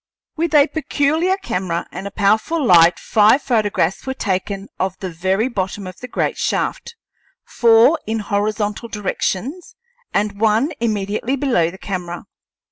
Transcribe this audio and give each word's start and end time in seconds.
With 0.35 0.55
a 0.55 0.65
peculiar 0.65 1.37
camera 1.37 1.85
and 1.91 2.07
a 2.07 2.09
powerful 2.09 2.65
light 2.65 2.97
five 2.97 3.43
photographs 3.43 4.07
were 4.07 4.15
taken 4.15 4.67
of 4.79 4.97
the 4.97 5.11
very 5.11 5.47
bottom 5.47 5.85
of 5.85 5.99
the 5.99 6.07
great 6.07 6.39
shaft, 6.39 6.95
four 7.45 7.99
in 8.07 8.17
horizontal 8.17 8.89
directions 8.89 9.75
and 10.11 10.39
one 10.41 10.71
immediately 10.81 11.35
below 11.35 11.69
the 11.69 11.77
camera. 11.77 12.25